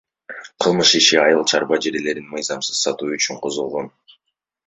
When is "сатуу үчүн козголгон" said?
2.83-3.87